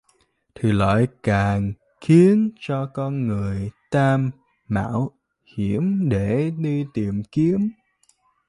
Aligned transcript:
Thì 0.55 0.71
lại 0.71 1.07
càng 1.23 1.73
khiến 2.01 2.49
cho 2.59 2.85
con 2.93 3.27
người 3.27 3.71
ta 3.91 4.19
mạo 4.67 5.11
hiểm 5.55 6.09
để 6.09 6.51
đi 6.59 6.85
tìm 6.93 7.23
kiếm 7.31 7.71